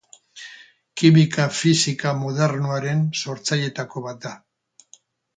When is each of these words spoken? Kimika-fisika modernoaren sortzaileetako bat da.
Kimika-fisika 1.01 2.13
modernoaren 2.21 3.03
sortzaileetako 3.25 4.03
bat 4.07 4.19
da. 4.25 4.33